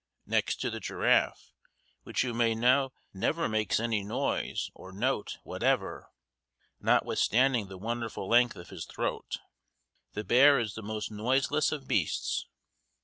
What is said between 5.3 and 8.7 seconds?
whatever, notwithstanding the wonderful length of